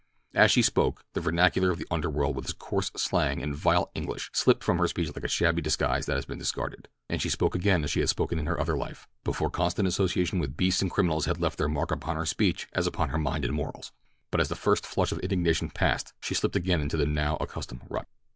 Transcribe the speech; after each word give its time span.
As 0.33 0.49
she 0.49 0.63
spoke, 0.63 1.03
the 1.13 1.21
vernacular 1.21 1.69
of 1.69 1.77
the 1.77 1.85
underworld 1.91 2.35
with 2.35 2.45
its 2.45 2.55
coarse 2.55 2.89
slang 2.95 3.39
and 3.43 3.55
vile 3.55 3.91
English 3.93 4.31
slipped 4.33 4.63
from 4.63 4.79
her 4.79 4.87
speech 4.87 5.13
like 5.13 5.23
a 5.23 5.27
shabby 5.27 5.61
disguise 5.61 6.07
that 6.07 6.15
has 6.15 6.25
been 6.25 6.39
discarded, 6.39 6.87
and 7.07 7.21
she 7.21 7.29
spoke 7.29 7.53
again 7.53 7.83
as 7.83 7.91
she 7.91 7.99
had 7.99 8.09
spoken 8.09 8.39
in 8.39 8.47
her 8.47 8.59
other 8.59 8.75
life, 8.75 9.07
before 9.23 9.51
constant 9.51 9.87
association 9.87 10.39
with 10.39 10.57
beasts 10.57 10.81
and 10.81 10.89
criminals 10.89 11.25
had 11.25 11.39
left 11.39 11.59
their 11.59 11.69
mark 11.69 11.91
upon 11.91 12.15
her 12.15 12.25
speech 12.25 12.67
as 12.73 12.87
upon 12.87 13.09
her 13.09 13.19
mind 13.19 13.45
and 13.45 13.53
morals; 13.53 13.91
but 14.31 14.41
as 14.41 14.49
the 14.49 14.55
first 14.55 14.87
flush 14.87 15.11
of 15.11 15.19
indignation 15.19 15.69
passed 15.69 16.13
she 16.19 16.33
slipped 16.33 16.55
again 16.55 16.81
into 16.81 16.97
the 16.97 17.05
now 17.05 17.37
accustomed 17.39 17.81
rut. 17.87 18.07